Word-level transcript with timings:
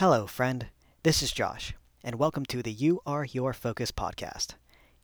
Hello, 0.00 0.26
friend. 0.26 0.66
This 1.04 1.22
is 1.22 1.32
Josh, 1.32 1.72
and 2.04 2.16
welcome 2.16 2.44
to 2.48 2.62
the 2.62 2.70
You 2.70 3.00
Are 3.06 3.24
Your 3.24 3.54
Focus 3.54 3.90
podcast. 3.90 4.48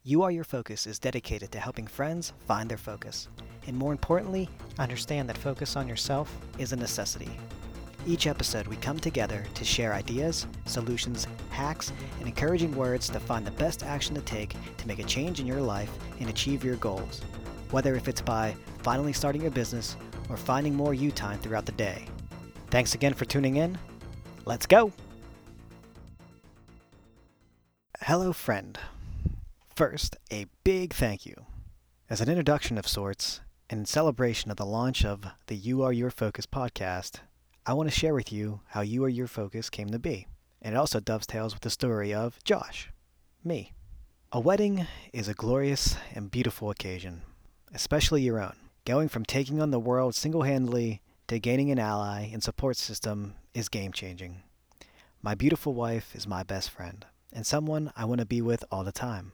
You 0.02 0.22
Are 0.22 0.30
Your 0.30 0.44
Focus 0.44 0.86
is 0.86 0.98
dedicated 0.98 1.50
to 1.52 1.58
helping 1.58 1.86
friends 1.86 2.34
find 2.46 2.68
their 2.68 2.76
focus, 2.76 3.30
and 3.66 3.74
more 3.74 3.92
importantly, 3.92 4.50
understand 4.78 5.30
that 5.30 5.38
focus 5.38 5.76
on 5.76 5.88
yourself 5.88 6.36
is 6.58 6.74
a 6.74 6.76
necessity. 6.76 7.30
Each 8.06 8.26
episode, 8.26 8.66
we 8.66 8.76
come 8.76 8.98
together 8.98 9.46
to 9.54 9.64
share 9.64 9.94
ideas, 9.94 10.46
solutions, 10.66 11.26
hacks, 11.48 11.90
and 12.18 12.28
encouraging 12.28 12.76
words 12.76 13.08
to 13.08 13.18
find 13.18 13.46
the 13.46 13.52
best 13.52 13.84
action 13.84 14.14
to 14.14 14.20
take 14.20 14.54
to 14.76 14.86
make 14.86 14.98
a 14.98 15.04
change 15.04 15.40
in 15.40 15.46
your 15.46 15.62
life 15.62 15.90
and 16.20 16.28
achieve 16.28 16.62
your 16.62 16.76
goals. 16.76 17.22
Whether 17.70 17.94
if 17.94 18.08
it's 18.08 18.20
by 18.20 18.54
finally 18.82 19.14
starting 19.14 19.40
your 19.40 19.52
business 19.52 19.96
or 20.28 20.36
finding 20.36 20.74
more 20.74 20.92
you 20.92 21.10
time 21.10 21.38
throughout 21.38 21.64
the 21.64 21.72
day. 21.72 22.04
Thanks 22.68 22.94
again 22.94 23.14
for 23.14 23.24
tuning 23.24 23.56
in. 23.56 23.78
Let's 24.44 24.66
go! 24.66 24.90
Hello, 28.00 28.32
friend. 28.32 28.76
First, 29.76 30.16
a 30.32 30.46
big 30.64 30.92
thank 30.92 31.24
you. 31.24 31.46
As 32.10 32.20
an 32.20 32.28
introduction 32.28 32.76
of 32.76 32.88
sorts, 32.88 33.40
and 33.70 33.80
in 33.80 33.86
celebration 33.86 34.50
of 34.50 34.56
the 34.56 34.66
launch 34.66 35.04
of 35.04 35.24
the 35.46 35.54
You 35.54 35.82
Are 35.82 35.92
Your 35.92 36.10
Focus 36.10 36.44
podcast, 36.44 37.20
I 37.64 37.74
want 37.74 37.88
to 37.88 37.96
share 37.96 38.14
with 38.14 38.32
you 38.32 38.60
how 38.66 38.80
You 38.80 39.04
Are 39.04 39.08
Your 39.08 39.28
Focus 39.28 39.70
came 39.70 39.90
to 39.90 39.98
be. 40.00 40.26
And 40.60 40.74
it 40.74 40.78
also 40.78 40.98
dovetails 40.98 41.54
with 41.54 41.62
the 41.62 41.70
story 41.70 42.12
of 42.12 42.42
Josh, 42.42 42.90
me. 43.44 43.72
A 44.32 44.40
wedding 44.40 44.88
is 45.12 45.28
a 45.28 45.34
glorious 45.34 45.96
and 46.16 46.32
beautiful 46.32 46.68
occasion, 46.68 47.22
especially 47.72 48.22
your 48.22 48.42
own. 48.42 48.56
Going 48.84 49.08
from 49.08 49.24
taking 49.24 49.60
on 49.60 49.70
the 49.70 49.78
world 49.78 50.16
single 50.16 50.42
handedly 50.42 51.00
to 51.32 51.38
gaining 51.38 51.70
an 51.70 51.78
ally 51.78 52.28
and 52.30 52.42
support 52.42 52.76
system 52.76 53.32
is 53.54 53.70
game 53.70 53.90
changing. 53.90 54.42
My 55.22 55.34
beautiful 55.34 55.72
wife 55.72 56.14
is 56.14 56.26
my 56.26 56.42
best 56.42 56.68
friend, 56.68 57.06
and 57.32 57.46
someone 57.46 57.90
I 57.96 58.04
want 58.04 58.18
to 58.20 58.26
be 58.26 58.42
with 58.42 58.62
all 58.70 58.84
the 58.84 58.92
time. 58.92 59.32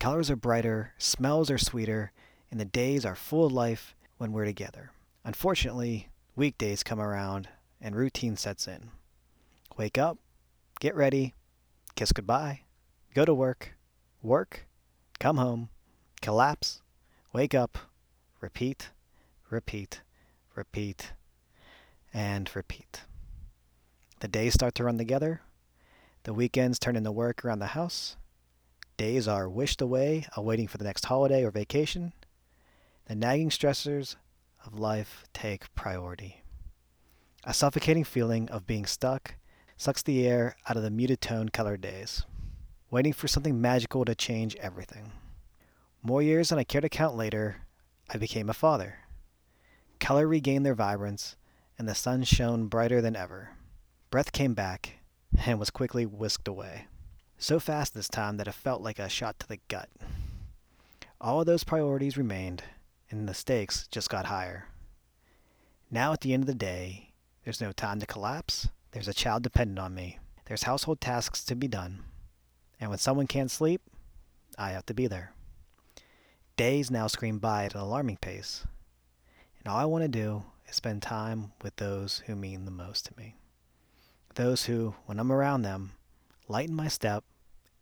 Colors 0.00 0.28
are 0.28 0.34
brighter, 0.34 0.92
smells 0.98 1.48
are 1.48 1.56
sweeter, 1.56 2.10
and 2.50 2.58
the 2.58 2.64
days 2.64 3.04
are 3.04 3.14
full 3.14 3.46
of 3.46 3.52
life 3.52 3.94
when 4.18 4.32
we're 4.32 4.44
together. 4.44 4.90
Unfortunately, 5.24 6.08
weekdays 6.34 6.82
come 6.82 7.00
around 7.00 7.48
and 7.80 7.94
routine 7.94 8.36
sets 8.36 8.66
in. 8.66 8.90
Wake 9.76 9.98
up, 9.98 10.18
get 10.80 10.96
ready, 10.96 11.34
kiss 11.94 12.10
goodbye, 12.10 12.62
go 13.14 13.24
to 13.24 13.32
work, 13.32 13.74
work, 14.20 14.66
come 15.20 15.36
home, 15.36 15.68
collapse, 16.22 16.82
wake 17.32 17.54
up, 17.54 17.78
repeat, 18.40 18.90
repeat, 19.48 20.00
repeat, 20.56 21.12
and 22.12 22.50
repeat. 22.54 23.02
The 24.20 24.28
days 24.28 24.54
start 24.54 24.74
to 24.76 24.84
run 24.84 24.98
together. 24.98 25.40
The 26.24 26.34
weekends 26.34 26.78
turn 26.78 26.96
into 26.96 27.12
work 27.12 27.44
around 27.44 27.60
the 27.60 27.68
house. 27.68 28.16
Days 28.96 29.26
are 29.26 29.48
wished 29.48 29.80
away, 29.80 30.26
awaiting 30.36 30.68
for 30.68 30.76
the 30.76 30.84
next 30.84 31.06
holiday 31.06 31.42
or 31.44 31.50
vacation. 31.50 32.12
The 33.06 33.14
nagging 33.14 33.50
stressors 33.50 34.16
of 34.64 34.78
life 34.78 35.24
take 35.32 35.74
priority. 35.74 36.42
A 37.44 37.54
suffocating 37.54 38.04
feeling 38.04 38.50
of 38.50 38.66
being 38.66 38.84
stuck 38.84 39.36
sucks 39.78 40.02
the 40.02 40.26
air 40.26 40.56
out 40.68 40.76
of 40.76 40.82
the 40.82 40.90
muted 40.90 41.22
tone 41.22 41.48
colored 41.48 41.80
days, 41.80 42.24
waiting 42.90 43.14
for 43.14 43.28
something 43.28 43.58
magical 43.58 44.04
to 44.04 44.14
change 44.14 44.54
everything. 44.56 45.12
More 46.02 46.20
years 46.20 46.50
than 46.50 46.58
I 46.58 46.64
care 46.64 46.82
to 46.82 46.88
count 46.90 47.16
later, 47.16 47.62
I 48.10 48.18
became 48.18 48.50
a 48.50 48.54
father. 48.54 48.98
Color 49.98 50.26
regained 50.26 50.66
their 50.66 50.74
vibrance, 50.74 51.36
and 51.80 51.88
the 51.88 51.94
sun 51.94 52.22
shone 52.22 52.66
brighter 52.66 53.00
than 53.00 53.16
ever. 53.16 53.52
Breath 54.10 54.32
came 54.32 54.52
back 54.52 54.98
and 55.46 55.58
was 55.58 55.70
quickly 55.70 56.04
whisked 56.04 56.46
away. 56.46 56.84
So 57.38 57.58
fast 57.58 57.94
this 57.94 58.06
time 58.06 58.36
that 58.36 58.46
it 58.46 58.52
felt 58.52 58.82
like 58.82 58.98
a 58.98 59.08
shot 59.08 59.40
to 59.40 59.48
the 59.48 59.60
gut. 59.68 59.88
All 61.22 61.40
of 61.40 61.46
those 61.46 61.64
priorities 61.64 62.18
remained, 62.18 62.64
and 63.08 63.26
the 63.26 63.32
stakes 63.32 63.88
just 63.90 64.10
got 64.10 64.26
higher. 64.26 64.66
Now, 65.90 66.12
at 66.12 66.20
the 66.20 66.34
end 66.34 66.42
of 66.42 66.48
the 66.48 66.54
day, 66.54 67.14
there's 67.44 67.62
no 67.62 67.72
time 67.72 67.98
to 68.00 68.06
collapse. 68.06 68.68
There's 68.90 69.08
a 69.08 69.14
child 69.14 69.42
dependent 69.42 69.78
on 69.78 69.94
me. 69.94 70.18
There's 70.44 70.64
household 70.64 71.00
tasks 71.00 71.42
to 71.44 71.54
be 71.54 71.66
done. 71.66 72.00
And 72.78 72.90
when 72.90 72.98
someone 72.98 73.26
can't 73.26 73.50
sleep, 73.50 73.80
I 74.58 74.72
have 74.72 74.84
to 74.84 74.92
be 74.92 75.06
there. 75.06 75.32
Days 76.58 76.90
now 76.90 77.06
scream 77.06 77.38
by 77.38 77.64
at 77.64 77.74
an 77.74 77.80
alarming 77.80 78.18
pace. 78.18 78.66
And 79.58 79.72
all 79.72 79.78
I 79.78 79.86
want 79.86 80.04
to 80.04 80.08
do 80.08 80.42
spend 80.74 81.02
time 81.02 81.52
with 81.62 81.76
those 81.76 82.22
who 82.26 82.34
mean 82.36 82.64
the 82.64 82.70
most 82.70 83.06
to 83.06 83.12
me. 83.16 83.36
Those 84.34 84.66
who, 84.66 84.94
when 85.06 85.18
I'm 85.18 85.32
around 85.32 85.62
them, 85.62 85.92
lighten 86.48 86.74
my 86.74 86.88
step 86.88 87.24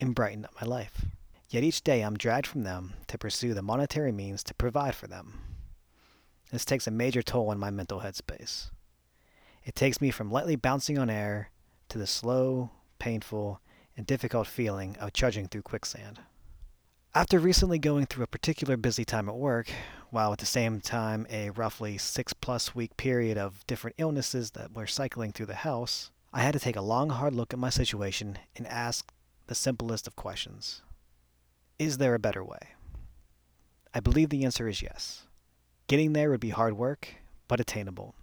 and 0.01 0.15
brighten 0.15 0.45
up 0.45 0.55
my 0.61 0.67
life. 0.67 1.05
Yet 1.51 1.65
each 1.65 1.83
day 1.83 2.03
I'm 2.03 2.17
dragged 2.17 2.47
from 2.47 2.63
them 2.63 2.95
to 3.07 3.19
pursue 3.19 3.55
the 3.55 3.63
monetary 3.63 4.13
means 4.13 4.43
to 4.45 4.55
provide 4.55 4.95
for 4.95 5.07
them. 5.07 5.41
This 6.51 6.65
takes 6.65 6.87
a 6.87 6.91
major 6.91 7.23
toll 7.23 7.51
on 7.51 7.59
my 7.59 7.71
mental 7.71 8.01
headspace. 8.01 8.71
It 9.65 9.75
takes 9.75 10.01
me 10.01 10.11
from 10.11 10.31
lightly 10.31 10.57
bouncing 10.57 10.99
on 10.99 11.11
air 11.11 11.51
to 11.91 11.99
the 11.99 12.07
slow, 12.07 12.71
painful, 12.99 13.61
and 13.97 14.07
difficult 14.07 14.47
feeling 14.47 14.97
of 14.99 15.13
trudging 15.13 15.49
through 15.49 15.63
quicksand. 15.63 16.21
After 17.15 17.39
recently 17.39 17.79
going 17.79 18.07
through 18.07 18.25
a 18.25 18.29
particular 18.29 18.77
busy 18.77 19.05
time 19.05 19.29
at 19.29 19.35
work, 19.35 19.71
while 20.11 20.33
at 20.33 20.39
the 20.39 20.47
same 20.47 20.81
time 20.81 21.27
a 21.31 21.51
roughly 21.51 21.99
six 21.99 22.33
plus 22.33 22.75
week 22.75 22.97
period 22.97 23.37
of 23.37 23.67
different 23.67 23.97
illnesses 23.99 24.53
that 24.53 24.75
were 24.75 24.87
cycling 24.87 25.33
through 25.33 25.47
the 25.47 25.55
house, 25.57 26.11
I 26.33 26.43
had 26.43 26.53
to 26.53 26.61
take 26.61 26.77
a 26.77 26.83
long, 26.83 27.11
hard 27.11 27.35
look 27.35 27.53
at 27.53 27.59
my 27.59 27.71
situation 27.71 28.39
and 28.57 28.67
ask 28.67 29.11
the 29.47 29.55
simplest 29.55 30.07
of 30.07 30.17
questions 30.17 30.83
Is 31.79 31.99
there 31.99 32.15
a 32.15 32.19
better 32.19 32.45
way? 32.45 32.75
I 33.95 34.01
believe 34.01 34.31
the 34.31 34.45
answer 34.45 34.69
is 34.69 34.83
yes. 34.83 35.25
Getting 35.87 36.13
there 36.13 36.31
would 36.31 36.41
be 36.41 36.51
hard 36.51 36.77
work, 36.77 37.09
but 37.49 37.61
attainable. 37.61 38.15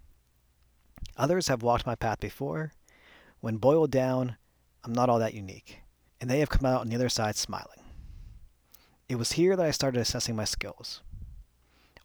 Others 1.17 1.47
have 1.47 1.63
walked 1.63 1.85
my 1.85 1.95
path 1.95 2.19
before. 2.19 2.73
When 3.39 3.57
boiled 3.57 3.91
down, 3.91 4.37
I'm 4.83 4.93
not 4.93 5.09
all 5.09 5.19
that 5.19 5.33
unique, 5.33 5.81
and 6.21 6.29
they 6.29 6.39
have 6.39 6.49
come 6.49 6.65
out 6.65 6.81
on 6.81 6.87
the 6.87 6.95
other 6.95 7.09
side 7.09 7.35
smiling. 7.35 7.79
It 9.09 9.15
was 9.15 9.33
here 9.33 9.55
that 9.55 9.65
I 9.65 9.71
started 9.71 9.99
assessing 9.99 10.35
my 10.35 10.45
skills. 10.45 11.01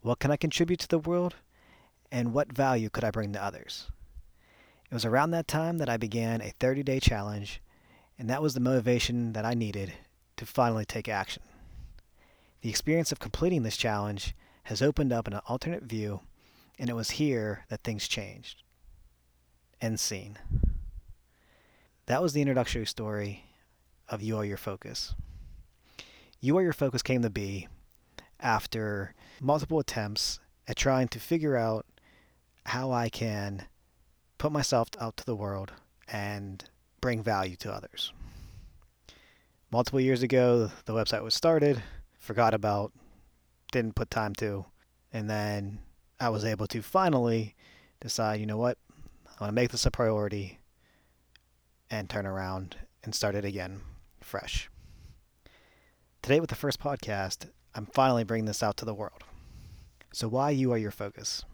What 0.01 0.17
can 0.17 0.31
I 0.31 0.35
contribute 0.35 0.79
to 0.79 0.87
the 0.87 0.97
world, 0.97 1.35
and 2.11 2.33
what 2.33 2.51
value 2.51 2.89
could 2.89 3.03
I 3.03 3.11
bring 3.11 3.33
to 3.33 3.43
others? 3.43 3.87
It 4.89 4.95
was 4.95 5.05
around 5.05 5.29
that 5.31 5.47
time 5.47 5.77
that 5.77 5.89
I 5.89 5.97
began 5.97 6.41
a 6.41 6.53
30 6.59 6.81
day 6.81 6.99
challenge, 6.99 7.61
and 8.17 8.27
that 8.27 8.41
was 8.41 8.55
the 8.55 8.59
motivation 8.59 9.33
that 9.33 9.45
I 9.45 9.53
needed 9.53 9.93
to 10.37 10.45
finally 10.45 10.85
take 10.85 11.07
action. 11.07 11.43
The 12.61 12.69
experience 12.69 13.11
of 13.11 13.19
completing 13.19 13.61
this 13.61 13.77
challenge 13.77 14.35
has 14.63 14.81
opened 14.81 15.13
up 15.13 15.27
an 15.27 15.39
alternate 15.47 15.83
view, 15.83 16.21
and 16.79 16.89
it 16.89 16.95
was 16.95 17.11
here 17.11 17.65
that 17.69 17.83
things 17.83 18.07
changed. 18.07 18.63
End 19.81 19.99
scene. 19.99 20.39
That 22.07 22.23
was 22.23 22.33
the 22.33 22.41
introductory 22.41 22.87
story 22.87 23.45
of 24.09 24.23
You 24.23 24.37
Are 24.37 24.45
Your 24.45 24.57
Focus. 24.57 25.13
You 26.39 26.57
Are 26.57 26.63
Your 26.63 26.73
Focus 26.73 27.03
came 27.03 27.21
to 27.21 27.29
be 27.29 27.67
after 28.41 29.13
multiple 29.39 29.79
attempts 29.79 30.39
at 30.67 30.75
trying 30.75 31.07
to 31.09 31.19
figure 31.19 31.55
out 31.55 31.85
how 32.65 32.91
I 32.91 33.09
can 33.09 33.65
put 34.37 34.51
myself 34.51 34.89
out 34.99 35.17
to 35.17 35.25
the 35.25 35.35
world 35.35 35.71
and 36.07 36.63
bring 36.99 37.23
value 37.23 37.55
to 37.57 37.71
others. 37.71 38.13
Multiple 39.71 40.01
years 40.01 40.21
ago, 40.21 40.71
the 40.85 40.93
website 40.93 41.23
was 41.23 41.33
started, 41.33 41.81
forgot 42.19 42.53
about, 42.53 42.91
didn't 43.71 43.95
put 43.95 44.11
time 44.11 44.35
to, 44.35 44.65
and 45.13 45.29
then 45.29 45.79
I 46.19 46.29
was 46.29 46.43
able 46.43 46.67
to 46.67 46.81
finally 46.81 47.55
decide, 48.01 48.39
you 48.39 48.45
know 48.45 48.57
what, 48.57 48.77
I 49.27 49.31
want 49.39 49.49
to 49.49 49.55
make 49.55 49.71
this 49.71 49.85
a 49.85 49.91
priority 49.91 50.59
and 51.89 52.09
turn 52.09 52.25
around 52.25 52.75
and 53.03 53.15
start 53.15 53.35
it 53.35 53.45
again 53.45 53.81
fresh. 54.19 54.69
Today, 56.21 56.39
with 56.39 56.49
the 56.49 56.55
first 56.55 56.79
podcast, 56.79 57.49
I'm 57.73 57.85
finally 57.85 58.23
bringing 58.23 58.45
this 58.45 58.63
out 58.63 58.77
to 58.77 58.85
the 58.85 58.93
world. 58.93 59.23
So, 60.13 60.27
why 60.27 60.49
you 60.49 60.71
are 60.71 60.77
your 60.77 60.91
focus? 60.91 61.45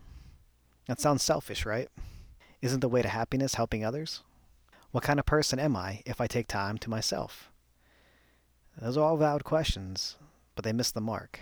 That 0.88 1.00
sounds 1.00 1.22
selfish, 1.22 1.66
right? 1.66 1.90
Isn't 2.62 2.80
the 2.80 2.90
way 2.90 3.02
to 3.02 3.10
happiness 3.10 3.56
helping 3.56 3.86
others? 3.86 4.24
What 4.92 5.04
kind 5.04 5.20
of 5.20 5.26
person 5.26 5.60
am 5.60 5.76
I 5.76 6.02
if 6.06 6.20
I 6.20 6.28
take 6.28 6.48
time 6.48 6.78
to 6.80 6.90
myself? 6.90 7.52
Those 8.82 8.98
are 8.98 9.04
all 9.04 9.18
valid 9.18 9.44
questions, 9.44 10.16
but 10.56 10.64
they 10.64 10.74
miss 10.74 10.92
the 10.92 11.02
mark. 11.02 11.40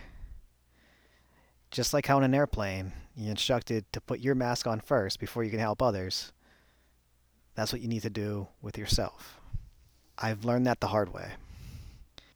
Just 1.71 1.93
like 1.93 2.07
how 2.07 2.17
in 2.17 2.23
an 2.23 2.35
airplane, 2.35 2.93
you're 3.15 3.31
instructed 3.31 3.85
to 3.93 4.01
put 4.01 4.19
your 4.19 4.35
mask 4.35 4.67
on 4.67 4.79
first 4.79 5.19
before 5.19 5.43
you 5.43 5.51
can 5.51 5.59
help 5.59 5.81
others, 5.81 6.33
that's 7.55 7.71
what 7.71 7.81
you 7.81 7.87
need 7.87 8.01
to 8.01 8.09
do 8.09 8.47
with 8.61 8.77
yourself. 8.77 9.39
I've 10.17 10.45
learned 10.45 10.67
that 10.67 10.81
the 10.81 10.87
hard 10.87 11.13
way. 11.13 11.31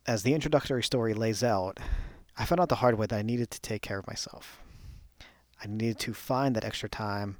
As 0.07 0.23
the 0.23 0.33
introductory 0.33 0.83
story 0.83 1.13
lays 1.13 1.43
out, 1.43 1.79
I 2.39 2.45
found 2.45 2.61
out 2.61 2.69
the 2.69 2.75
hard 2.75 2.97
way 2.97 3.05
that 3.05 3.19
I 3.19 3.21
needed 3.21 3.51
to 3.51 3.59
take 3.59 3.81
care 3.81 3.99
of 3.99 4.07
myself. 4.07 4.61
I 5.61 5.67
needed 5.67 5.99
to 5.99 6.13
find 6.13 6.55
that 6.55 6.63
extra 6.63 6.87
time 6.87 7.35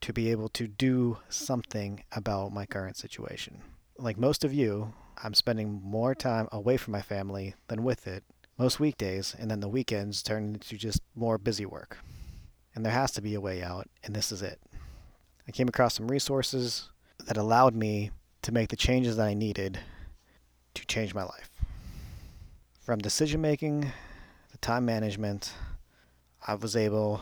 to 0.00 0.14
be 0.14 0.30
able 0.30 0.48
to 0.48 0.66
do 0.66 1.18
something 1.28 2.02
about 2.10 2.50
my 2.50 2.64
current 2.64 2.96
situation. 2.96 3.60
Like 3.98 4.16
most 4.16 4.42
of 4.42 4.54
you, 4.54 4.94
I'm 5.22 5.34
spending 5.34 5.78
more 5.84 6.14
time 6.14 6.48
away 6.50 6.78
from 6.78 6.92
my 6.92 7.02
family 7.02 7.54
than 7.68 7.84
with 7.84 8.06
it 8.06 8.24
most 8.56 8.80
weekdays, 8.80 9.36
and 9.38 9.50
then 9.50 9.60
the 9.60 9.68
weekends 9.68 10.22
turn 10.22 10.54
into 10.54 10.78
just 10.78 11.02
more 11.14 11.36
busy 11.36 11.66
work. 11.66 11.98
And 12.74 12.84
there 12.84 12.92
has 12.92 13.12
to 13.12 13.20
be 13.20 13.34
a 13.34 13.40
way 13.40 13.62
out, 13.62 13.90
and 14.02 14.14
this 14.14 14.32
is 14.32 14.42
it. 14.42 14.58
I 15.46 15.52
came 15.52 15.68
across 15.68 15.94
some 15.94 16.10
resources 16.10 16.88
that 17.26 17.36
allowed 17.36 17.74
me 17.74 18.10
to 18.40 18.52
make 18.52 18.70
the 18.70 18.76
changes 18.76 19.16
that 19.16 19.26
I 19.26 19.34
needed 19.34 19.78
to 20.72 20.86
change 20.86 21.14
my 21.14 21.24
life. 21.24 21.50
From 22.80 23.00
decision 23.00 23.40
making 23.40 23.92
time 24.64 24.86
management, 24.86 25.52
I 26.46 26.54
was 26.54 26.74
able 26.74 27.20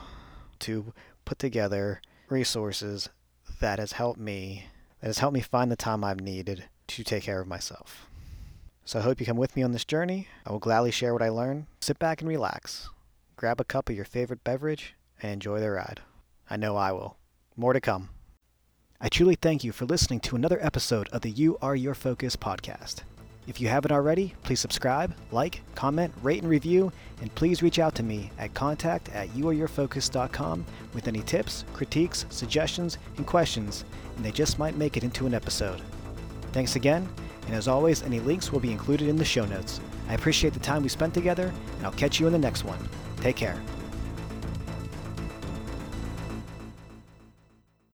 to 0.60 0.92
put 1.24 1.40
together 1.40 2.00
resources 2.28 3.08
that 3.60 3.80
has 3.80 3.92
helped 3.92 4.20
me 4.20 4.66
that 5.00 5.08
has 5.08 5.18
helped 5.18 5.34
me 5.34 5.40
find 5.40 5.68
the 5.68 5.76
time 5.76 6.04
I've 6.04 6.20
needed 6.20 6.64
to 6.86 7.02
take 7.02 7.24
care 7.24 7.40
of 7.40 7.48
myself. 7.48 8.06
So 8.84 9.00
I 9.00 9.02
hope 9.02 9.18
you 9.18 9.26
come 9.26 9.36
with 9.36 9.56
me 9.56 9.64
on 9.64 9.72
this 9.72 9.84
journey. 9.84 10.28
I 10.46 10.52
will 10.52 10.60
gladly 10.60 10.92
share 10.92 11.12
what 11.12 11.22
I 11.22 11.30
learn. 11.30 11.66
Sit 11.80 11.98
back 11.98 12.20
and 12.20 12.28
relax. 12.28 12.88
Grab 13.34 13.60
a 13.60 13.64
cup 13.64 13.88
of 13.88 13.96
your 13.96 14.04
favorite 14.04 14.44
beverage 14.44 14.94
and 15.20 15.32
enjoy 15.32 15.58
the 15.58 15.72
ride. 15.72 16.00
I 16.48 16.56
know 16.56 16.76
I 16.76 16.92
will. 16.92 17.16
More 17.56 17.72
to 17.72 17.80
come. 17.80 18.10
I 19.00 19.08
truly 19.08 19.34
thank 19.34 19.64
you 19.64 19.72
for 19.72 19.84
listening 19.84 20.20
to 20.20 20.36
another 20.36 20.64
episode 20.64 21.08
of 21.08 21.22
the 21.22 21.30
You 21.30 21.58
Are 21.60 21.74
Your 21.74 21.94
Focus 21.94 22.36
podcast. 22.36 23.02
If 23.46 23.60
you 23.60 23.68
haven't 23.68 23.90
already, 23.90 24.34
please 24.44 24.60
subscribe, 24.60 25.14
like, 25.32 25.62
comment, 25.74 26.14
rate, 26.22 26.42
and 26.42 26.50
review, 26.50 26.92
and 27.20 27.34
please 27.34 27.62
reach 27.62 27.80
out 27.80 27.94
to 27.96 28.02
me 28.04 28.30
at 28.38 28.54
contact 28.54 29.08
at 29.08 29.28
youareyourfocus.com 29.30 30.64
with 30.94 31.08
any 31.08 31.20
tips, 31.22 31.64
critiques, 31.72 32.24
suggestions, 32.30 32.98
and 33.16 33.26
questions, 33.26 33.84
and 34.16 34.24
they 34.24 34.30
just 34.30 34.60
might 34.60 34.76
make 34.76 34.96
it 34.96 35.02
into 35.02 35.26
an 35.26 35.34
episode. 35.34 35.82
Thanks 36.52 36.76
again, 36.76 37.08
and 37.46 37.54
as 37.56 37.66
always, 37.66 38.04
any 38.04 38.20
links 38.20 38.52
will 38.52 38.60
be 38.60 38.70
included 38.70 39.08
in 39.08 39.16
the 39.16 39.24
show 39.24 39.44
notes. 39.44 39.80
I 40.08 40.14
appreciate 40.14 40.52
the 40.52 40.60
time 40.60 40.84
we 40.84 40.88
spent 40.88 41.12
together, 41.12 41.52
and 41.78 41.86
I'll 41.86 41.92
catch 41.92 42.20
you 42.20 42.28
in 42.28 42.32
the 42.32 42.38
next 42.38 42.64
one. 42.64 42.78
Take 43.16 43.36
care. 43.36 43.60